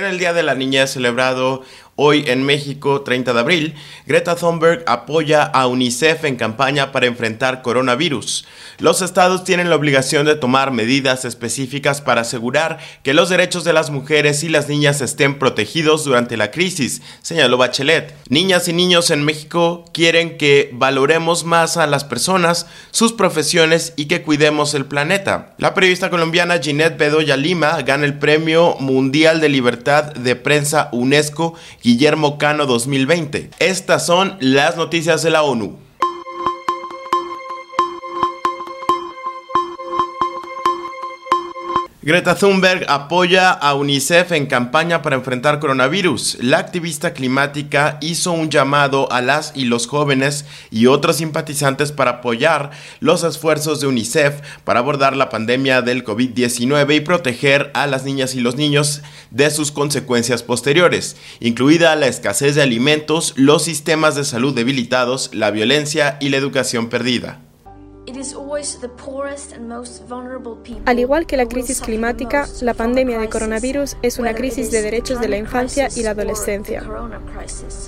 En 0.00 0.06
el 0.06 0.18
Día 0.18 0.32
de 0.32 0.42
la 0.42 0.54
Niña 0.54 0.86
celebrado 0.86 1.62
Hoy 2.02 2.24
en 2.28 2.44
México, 2.44 3.02
30 3.02 3.34
de 3.34 3.40
abril, 3.40 3.74
Greta 4.06 4.34
Thunberg 4.34 4.84
apoya 4.86 5.42
a 5.42 5.66
UNICEF 5.66 6.24
en 6.24 6.36
campaña 6.36 6.92
para 6.92 7.04
enfrentar 7.04 7.60
coronavirus. 7.60 8.46
Los 8.78 9.02
estados 9.02 9.44
tienen 9.44 9.68
la 9.68 9.76
obligación 9.76 10.24
de 10.24 10.34
tomar 10.34 10.70
medidas 10.70 11.26
específicas 11.26 12.00
para 12.00 12.22
asegurar 12.22 12.78
que 13.02 13.12
los 13.12 13.28
derechos 13.28 13.64
de 13.64 13.74
las 13.74 13.90
mujeres 13.90 14.42
y 14.42 14.48
las 14.48 14.66
niñas 14.66 15.02
estén 15.02 15.38
protegidos 15.38 16.06
durante 16.06 16.38
la 16.38 16.50
crisis, 16.50 17.02
señaló 17.20 17.58
Bachelet. 17.58 18.14
Niñas 18.30 18.66
y 18.68 18.72
niños 18.72 19.10
en 19.10 19.22
México 19.22 19.84
quieren 19.92 20.38
que 20.38 20.70
valoremos 20.72 21.44
más 21.44 21.76
a 21.76 21.86
las 21.86 22.04
personas, 22.04 22.66
sus 22.92 23.12
profesiones 23.12 23.92
y 23.96 24.06
que 24.06 24.22
cuidemos 24.22 24.72
el 24.72 24.86
planeta. 24.86 25.52
La 25.58 25.74
periodista 25.74 26.08
colombiana 26.08 26.60
Ginette 26.60 26.96
Bedoya 26.96 27.36
Lima 27.36 27.82
gana 27.82 28.06
el 28.06 28.18
Premio 28.18 28.76
Mundial 28.80 29.42
de 29.42 29.50
Libertad 29.50 30.14
de 30.14 30.34
Prensa 30.34 30.88
UNESCO 30.92 31.52
Guillermo 31.90 32.38
Cano 32.38 32.66
2020. 32.66 33.50
Estas 33.58 34.06
son 34.06 34.36
las 34.38 34.76
noticias 34.76 35.24
de 35.24 35.30
la 35.30 35.42
ONU. 35.42 35.76
Greta 42.02 42.34
Thunberg 42.34 42.86
apoya 42.88 43.50
a 43.50 43.74
UNICEF 43.74 44.32
en 44.32 44.46
campaña 44.46 45.02
para 45.02 45.16
enfrentar 45.16 45.60
coronavirus. 45.60 46.38
La 46.40 46.56
activista 46.56 47.12
climática 47.12 47.98
hizo 48.00 48.32
un 48.32 48.48
llamado 48.48 49.12
a 49.12 49.20
las 49.20 49.52
y 49.54 49.66
los 49.66 49.86
jóvenes 49.86 50.46
y 50.70 50.86
otros 50.86 51.16
simpatizantes 51.16 51.92
para 51.92 52.12
apoyar 52.12 52.70
los 53.00 53.22
esfuerzos 53.22 53.82
de 53.82 53.86
UNICEF 53.86 54.40
para 54.64 54.80
abordar 54.80 55.14
la 55.14 55.28
pandemia 55.28 55.82
del 55.82 56.02
COVID-19 56.02 56.96
y 56.96 57.00
proteger 57.00 57.70
a 57.74 57.86
las 57.86 58.04
niñas 58.04 58.34
y 58.34 58.40
los 58.40 58.56
niños 58.56 59.02
de 59.30 59.50
sus 59.50 59.70
consecuencias 59.70 60.42
posteriores, 60.42 61.18
incluida 61.38 61.94
la 61.96 62.06
escasez 62.06 62.54
de 62.54 62.62
alimentos, 62.62 63.34
los 63.36 63.64
sistemas 63.64 64.14
de 64.14 64.24
salud 64.24 64.54
debilitados, 64.54 65.34
la 65.34 65.50
violencia 65.50 66.16
y 66.18 66.30
la 66.30 66.38
educación 66.38 66.88
perdida. 66.88 67.40
Al 70.86 70.98
igual 70.98 71.26
que 71.26 71.36
la 71.36 71.46
crisis 71.46 71.80
climática, 71.80 72.48
la 72.62 72.74
pandemia 72.74 73.18
de 73.18 73.28
coronavirus 73.28 73.96
es 74.02 74.18
una 74.18 74.34
crisis 74.34 74.70
de 74.70 74.82
derechos 74.82 75.20
de 75.20 75.28
la 75.28 75.36
infancia 75.36 75.88
y 75.94 76.02
la 76.02 76.10
adolescencia. 76.10 76.82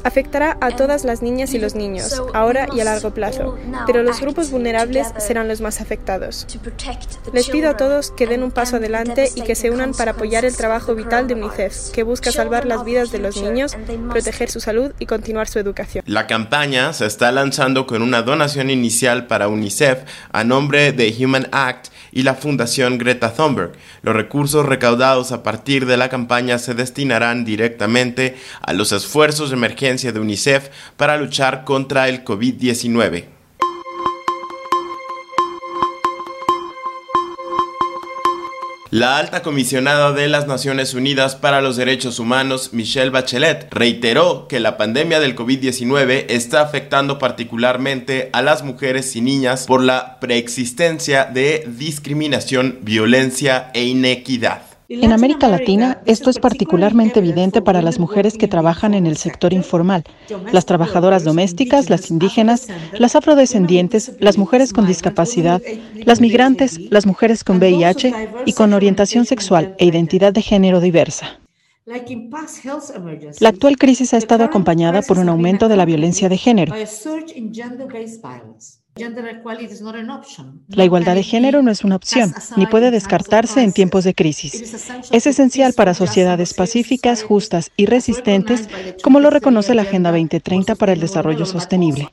Afectará 0.04 0.58
a 0.60 0.70
todas 0.77 1.04
las 1.04 1.22
niñas 1.22 1.54
y 1.54 1.58
los 1.58 1.74
niños, 1.74 2.22
ahora 2.34 2.69
y 2.72 2.80
a 2.80 2.84
largo 2.84 3.12
plazo, 3.12 3.58
pero 3.86 4.02
los 4.02 4.20
grupos 4.20 4.50
vulnerables 4.50 5.08
serán 5.19 5.48
los 5.48 5.60
más 5.60 5.80
afectados. 5.80 6.47
Les 7.32 7.48
pido 7.48 7.70
a 7.70 7.76
todos 7.76 8.10
que 8.10 8.26
den 8.26 8.42
un 8.42 8.50
paso 8.50 8.76
adelante 8.76 9.30
y 9.34 9.42
que 9.42 9.54
se 9.54 9.70
unan 9.70 9.92
para 9.92 10.12
apoyar 10.12 10.44
el 10.44 10.56
trabajo 10.56 10.94
vital 10.94 11.26
de 11.26 11.34
UNICEF, 11.34 11.91
que 11.91 12.02
busca 12.02 12.32
salvar 12.32 12.66
las 12.66 12.84
vidas 12.84 13.12
de 13.12 13.19
los 13.19 13.41
niños, 13.41 13.76
proteger 14.10 14.50
su 14.50 14.60
salud 14.60 14.92
y 14.98 15.06
continuar 15.06 15.48
su 15.48 15.58
educación. 15.58 16.04
La 16.06 16.26
campaña 16.26 16.92
se 16.92 17.06
está 17.06 17.32
lanzando 17.32 17.86
con 17.86 18.02
una 18.02 18.22
donación 18.22 18.70
inicial 18.70 19.26
para 19.26 19.48
UNICEF 19.48 20.02
a 20.30 20.44
nombre 20.44 20.92
de 20.92 21.14
Human 21.18 21.48
Act 21.52 21.88
y 22.12 22.22
la 22.22 22.34
Fundación 22.34 22.98
Greta 22.98 23.32
Thunberg. 23.32 23.72
Los 24.02 24.14
recursos 24.14 24.66
recaudados 24.66 25.32
a 25.32 25.42
partir 25.42 25.86
de 25.86 25.96
la 25.96 26.08
campaña 26.08 26.58
se 26.58 26.74
destinarán 26.74 27.44
directamente 27.44 28.36
a 28.60 28.72
los 28.72 28.92
esfuerzos 28.92 29.50
de 29.50 29.56
emergencia 29.56 30.12
de 30.12 30.20
UNICEF 30.20 30.69
para 30.96 31.16
luchar 31.16 31.64
contra 31.64 32.08
el 32.08 32.24
COVID-19. 32.24 33.31
La 38.92 39.16
alta 39.16 39.40
comisionada 39.40 40.12
de 40.12 40.28
las 40.28 40.46
Naciones 40.46 40.92
Unidas 40.92 41.34
para 41.34 41.62
los 41.62 41.76
Derechos 41.78 42.18
Humanos, 42.18 42.74
Michelle 42.74 43.08
Bachelet, 43.08 43.72
reiteró 43.72 44.47
que 44.48 44.60
la 44.60 44.76
pandemia 44.76 45.19
del 45.19 45.34
COVID-19 45.34 46.26
está 46.28 46.60
afectando 46.60 47.19
particularmente 47.19 48.28
a 48.34 48.42
las 48.42 48.62
mujeres 48.62 49.16
y 49.16 49.22
niñas 49.22 49.64
por 49.64 49.82
la 49.82 50.20
preexistencia 50.20 51.25
de 51.25 51.66
discriminación, 51.66 52.81
violencia 52.82 53.70
e 53.72 53.84
inequidad. 53.84 54.72
En 55.00 55.10
América 55.10 55.48
Latina, 55.48 56.03
esto 56.04 56.28
es 56.28 56.38
particularmente 56.38 57.20
evidente 57.20 57.62
para 57.62 57.80
las 57.80 57.98
mujeres 57.98 58.36
que 58.36 58.47
trabajan 58.47 58.92
en 58.92 59.06
el 59.06 59.16
sector 59.16 59.54
informal, 59.54 60.04
las 60.53 60.66
trabajadoras 60.66 61.25
domésticas, 61.25 61.88
las 61.88 62.10
indígenas, 62.10 62.69
las 62.92 63.16
afrodescendientes, 63.16 64.12
las 64.20 64.36
mujeres 64.36 64.75
con 64.75 64.86
discapacidad, 64.86 65.62
las 66.04 66.20
migrantes, 66.20 66.78
las 66.91 67.06
mujeres 67.06 67.42
con 67.42 67.56
VIH 67.56 68.12
y 68.44 68.52
con 68.52 68.75
orientación 68.75 69.25
sexual 69.25 69.75
e 69.78 69.86
identidad 69.86 70.34
de 70.34 70.42
género 70.42 70.81
diversa. 70.81 71.38
La 73.41 73.48
actual 73.48 73.78
crisis 73.78 74.12
ha 74.12 74.19
estado 74.19 74.44
acompañada 74.44 75.00
por 75.00 75.19
un 75.19 75.31
aumento 75.31 75.69
de 75.69 75.76
la 75.76 75.86
violencia 75.86 76.28
de 76.28 76.36
género. 76.36 76.75
La 80.69 80.84
igualdad 80.84 81.14
de 81.14 81.22
género 81.22 81.62
no 81.62 81.70
es 81.70 81.82
una 81.82 81.97
opción, 81.97 82.34
ni 82.56 82.66
puede 82.66 82.91
descartarse 82.91 83.62
en 83.62 83.72
tiempos 83.72 84.04
de 84.04 84.14
crisis. 84.14 84.91
Es 85.10 85.26
esencial 85.26 85.72
para 85.72 85.94
sociedades 85.94 86.53
pacíficas, 86.53 87.22
justas 87.22 87.70
y 87.76 87.86
resistentes, 87.86 88.69
como 89.02 89.20
lo 89.20 89.31
reconoce 89.31 89.75
la 89.75 89.82
Agenda 89.82 90.10
2030 90.10 90.75
para 90.75 90.92
el 90.92 91.00
Desarrollo 91.00 91.47
Sostenible. 91.47 92.10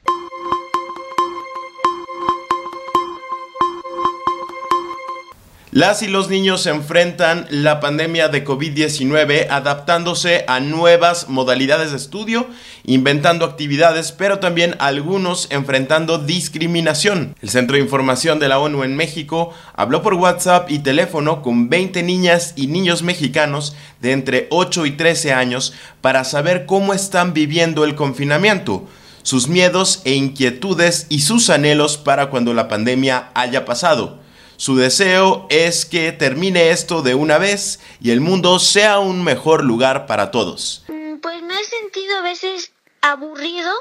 Las 5.71 6.01
y 6.01 6.07
los 6.07 6.29
niños 6.29 6.63
se 6.63 6.71
enfrentan 6.71 7.45
la 7.51 7.79
pandemia 7.79 8.27
de 8.27 8.43
COVID-19 8.43 9.45
adaptándose 9.51 10.43
a 10.47 10.59
nuevas 10.59 11.29
modalidades 11.29 11.91
de 11.91 11.97
estudio, 11.97 12.47
inventando 12.85 13.45
actividades, 13.45 14.11
pero 14.11 14.39
también 14.39 14.75
algunos 14.79 15.45
enfrentando 15.51 16.17
discriminación. 16.17 17.35
El 17.39 17.49
Centro 17.49 17.75
de 17.75 17.83
Información 17.83 18.39
de 18.39 18.47
la 18.47 18.57
ONU 18.57 18.83
en 18.83 18.95
México 18.95 19.53
habló 19.75 20.01
por 20.01 20.15
WhatsApp 20.15 20.71
y 20.71 20.79
teléfono 20.79 21.43
con 21.43 21.69
20 21.69 22.01
niñas 22.01 22.53
y 22.55 22.65
niños 22.65 23.03
mexicanos 23.03 23.75
de 24.01 24.13
entre 24.13 24.47
8 24.49 24.87
y 24.87 24.91
13 24.93 25.33
años 25.33 25.73
para 26.01 26.23
saber 26.23 26.65
cómo 26.65 26.95
están 26.95 27.35
viviendo 27.35 27.83
el 27.83 27.93
confinamiento 27.93 28.87
sus 29.21 29.47
miedos 29.47 30.01
e 30.05 30.13
inquietudes 30.13 31.05
y 31.09 31.19
sus 31.19 31.51
anhelos 31.51 31.97
para 31.97 32.31
cuando 32.31 32.55
la 32.55 32.67
pandemia 32.67 33.29
haya 33.35 33.65
pasado. 33.65 34.17
Su 34.59 34.75
deseo 34.75 35.47
es 35.49 35.85
que 35.85 36.11
termine 36.11 36.71
esto 36.71 37.01
de 37.01 37.15
una 37.15 37.37
vez 37.37 37.79
y 38.01 38.11
el 38.11 38.19
mundo 38.19 38.59
sea 38.59 38.99
un 38.99 39.23
mejor 39.23 39.63
lugar 39.63 40.05
para 40.05 40.31
todos. 40.31 40.83
Mm, 40.89 41.19
pues 41.19 41.41
me 41.43 41.57
he 41.57 41.63
sentido 41.63 42.17
a 42.17 42.21
veces 42.23 42.73
aburrido 42.99 43.71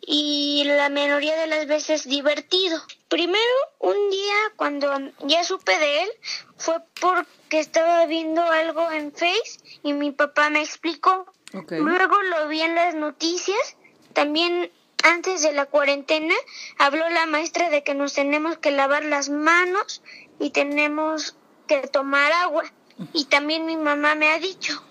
y 0.00 0.64
la 0.64 0.88
mayoría 0.88 1.36
de 1.36 1.48
las 1.48 1.66
veces 1.66 2.08
divertido. 2.08 2.80
Primero, 3.08 3.42
un 3.78 4.08
día 4.08 4.34
cuando 4.56 4.90
ya 5.26 5.44
supe 5.44 5.78
de 5.78 6.04
él, 6.04 6.08
fue 6.56 6.76
porque 6.98 7.60
estaba 7.60 8.06
viendo 8.06 8.40
algo 8.42 8.90
en 8.90 9.12
Face 9.12 9.60
y 9.82 9.92
mi 9.92 10.12
papá 10.12 10.48
me 10.48 10.62
explicó. 10.62 11.26
Luego 11.52 12.22
lo 12.22 12.48
vi 12.48 12.62
en 12.62 12.74
las 12.74 12.94
noticias. 12.94 13.76
También 14.14 14.72
antes 15.02 15.42
de 15.42 15.52
la 15.52 15.66
cuarentena 15.66 16.34
habló 16.78 17.08
la 17.10 17.26
maestra 17.26 17.70
de 17.70 17.82
que 17.82 17.94
nos 17.94 18.14
tenemos 18.14 18.58
que 18.58 18.70
lavar 18.70 19.04
las 19.04 19.28
manos 19.28 20.02
y 20.38 20.50
tenemos 20.50 21.36
que 21.66 21.88
tomar 21.88 22.32
agua. 22.32 22.64
Y 23.12 23.24
también 23.24 23.66
mi 23.66 23.76
mamá 23.76 24.14
me 24.14 24.30
ha 24.30 24.38
dicho. 24.38 24.82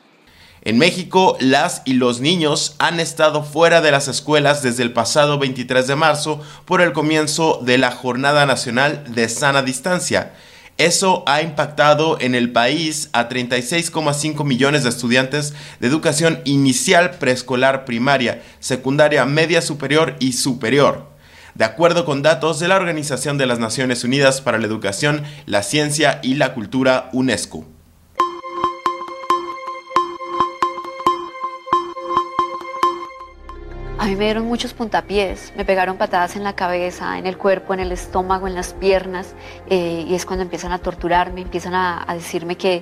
En 0.64 0.78
México, 0.78 1.38
las 1.40 1.82
y 1.86 1.94
los 1.94 2.20
niños 2.20 2.76
han 2.78 3.00
estado 3.00 3.44
fuera 3.44 3.82
de 3.82 3.92
las 3.92 4.08
escuelas 4.08 4.62
desde 4.62 4.84
el 4.84 4.94
pasado 4.94 5.40
23 5.40 5.88
de 5.88 5.96
marzo 5.96 6.40
por 6.66 6.82
el 6.82 6.94
comienzo 6.94 7.60
de 7.64 7.80
la 7.80 7.92
Jornada 7.92 8.46
Nacional 8.46 9.04
de 9.12 9.28
Sana 9.28 9.64
Distancia. 9.64 10.34
Eso 10.82 11.24
ha 11.28 11.44
impactado 11.44 12.18
en 12.20 12.34
el 12.34 12.52
país 12.52 13.10
a 13.14 13.30
36,5 13.30 14.44
millones 14.44 14.82
de 14.82 14.90
estudiantes 14.90 15.54
de 15.80 15.88
educación 15.88 16.42
inicial, 16.44 17.12
preescolar, 17.20 17.86
primaria, 17.86 18.42
secundaria, 18.60 19.24
media 19.26 19.62
superior 19.62 20.16
y 20.20 20.32
superior 20.32 21.12
de 21.54 21.66
acuerdo 21.66 22.04
con 22.04 22.24
datos 22.24 22.60
de 22.60 22.68
la 22.68 22.78
Organización 22.78 23.38
de 23.38 23.46
las 23.46 23.60
Naciones 23.60 24.04
Unidas 24.04 24.42
para 24.42 24.58
la 24.58 24.66
Educación, 24.66 25.22
la 25.46 25.62
Ciencia 25.62 26.20
y 26.24 26.34
la 26.34 26.56
Cultura 26.56 27.10
UNESCO. 27.14 27.64
A 34.02 34.06
mí 34.06 34.16
me 34.16 34.26
dieron 34.26 34.46
muchos 34.46 34.74
puntapiés, 34.74 35.54
me 35.56 35.64
pegaron 35.64 35.96
patadas 35.96 36.36
en 36.36 36.44
la 36.44 36.56
cabeza, 36.56 37.20
en 37.20 37.28
el 37.28 37.38
cuerpo, 37.38 37.76
en 37.76 37.82
el 37.82 37.92
estómago, 37.92 38.48
en 38.48 38.56
las 38.56 38.74
piernas, 38.74 39.36
eh, 39.70 40.06
y 40.08 40.16
es 40.16 40.26
cuando 40.26 40.42
empiezan 40.42 40.72
a 40.72 40.80
torturarme, 40.80 41.42
empiezan 41.42 41.76
a, 41.76 42.08
decirme 42.16 42.58
que, 42.58 42.82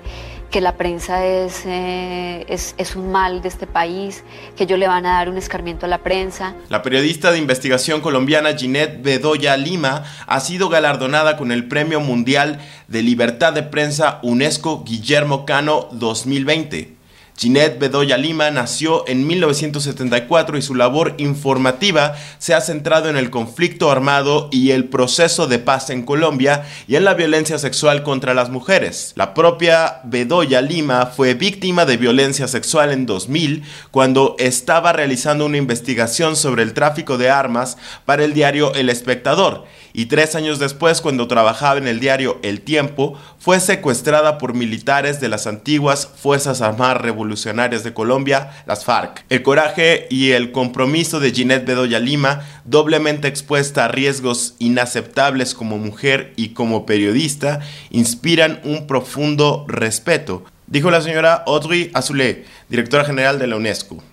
que, 0.50 0.62
la 0.62 0.78
prensa 0.78 1.26
es, 1.26 1.66
eh, 1.66 2.46
es, 2.48 2.74
es, 2.78 2.96
un 2.96 3.12
mal 3.12 3.42
de 3.42 3.50
este 3.50 3.68
país, 3.68 4.24
que 4.56 4.64
ellos 4.64 4.80
le 4.80 4.88
van 4.88 5.06
a 5.06 5.18
dar 5.18 5.28
un 5.28 5.36
escarmiento 5.36 5.88
a 5.88 5.90
la 5.90 5.98
prensa. 5.98 6.56
La 6.70 6.84
periodista 6.84 7.34
de 7.34 7.38
investigación 7.38 8.00
colombiana 8.00 8.54
Ginette 8.54 9.04
Bedoya 9.04 9.58
Lima 9.58 10.06
ha 10.26 10.40
sido 10.40 10.70
galardonada 10.70 11.36
con 11.36 11.52
el 11.52 11.68
Premio 11.68 12.00
Mundial 12.00 12.62
de 12.88 13.04
Libertad 13.04 13.52
de 13.52 13.64
Prensa 13.64 14.20
UNESCO 14.24 14.86
Guillermo 14.86 15.46
Cano 15.46 15.90
2020. 15.92 16.99
Ginette 17.40 17.80
Bedoya 17.80 18.18
Lima 18.18 18.52
nació 18.52 19.08
en 19.08 19.26
1974 19.26 20.58
y 20.58 20.62
su 20.62 20.76
labor 20.76 21.16
informativa 21.20 22.14
se 22.38 22.54
ha 22.54 22.60
centrado 22.60 23.10
en 23.10 23.16
el 23.16 23.30
conflicto 23.30 23.90
armado 23.90 24.50
y 24.52 24.72
el 24.72 24.90
proceso 24.90 25.48
de 25.48 25.58
paz 25.58 25.90
en 25.90 26.04
Colombia 26.04 26.66
y 26.86 26.98
en 26.98 27.06
la 27.06 27.14
violencia 27.14 27.58
sexual 27.58 28.04
contra 28.04 28.34
las 28.34 28.50
mujeres. 28.50 29.14
La 29.16 29.34
propia 29.34 30.02
Bedoya 30.04 30.60
Lima 30.60 31.06
fue 31.06 31.34
víctima 31.34 31.86
de 31.86 31.96
violencia 31.96 32.50
sexual 32.50 32.92
en 32.92 33.06
2000 33.06 33.64
cuando 33.92 34.36
estaba 34.38 34.92
realizando 34.92 35.46
una 35.46 35.56
investigación 35.56 36.36
sobre 36.36 36.64
el 36.64 36.74
tráfico 36.74 37.18
de 37.18 37.30
armas 37.30 37.78
para 38.04 38.26
el 38.26 38.34
diario 38.34 38.74
El 38.74 38.90
Espectador 38.90 39.64
y 39.94 40.06
tres 40.06 40.36
años 40.36 40.60
después, 40.60 41.02
cuando 41.02 41.28
trabajaba 41.28 41.78
en 41.78 41.88
el 41.88 42.00
diario 42.00 42.40
El 42.44 42.62
Tiempo, 42.62 43.18
fue 43.40 43.60
secuestrada 43.60 44.38
por 44.38 44.54
militares 44.54 45.20
de 45.20 45.30
las 45.30 45.48
antiguas 45.48 46.08
Fuerzas 46.16 46.62
Armadas 46.62 47.02
Revolucionarias 47.30 47.84
de 47.84 47.94
Colombia, 47.94 48.64
las 48.66 48.86
FARC. 48.86 49.24
El 49.30 49.44
coraje 49.44 50.08
y 50.10 50.32
el 50.32 50.52
compromiso 50.52 51.20
de 51.20 51.32
Ginette 51.32 51.68
Bedoya 51.68 52.00
Lima, 52.00 52.42
doblemente 52.66 53.28
expuesta 53.28 53.86
a 53.86 53.88
riesgos 53.88 54.56
inaceptables 54.58 55.54
como 55.54 55.78
mujer 55.78 56.34
y 56.38 56.50
como 56.50 56.88
periodista, 56.88 57.60
inspiran 57.92 58.62
un 58.64 58.88
profundo 58.88 59.64
respeto, 59.68 60.44
dijo 60.66 60.90
la 60.90 61.02
señora 61.02 61.44
Audrey 61.46 61.92
Azoulay, 61.94 62.46
directora 62.68 63.06
general 63.06 63.38
de 63.38 63.46
la 63.46 63.58
UNESCO. 63.58 64.04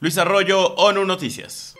Luis 0.00 0.18
Arroyo, 0.18 0.74
ONU 0.76 1.04
Noticias. 1.04 1.74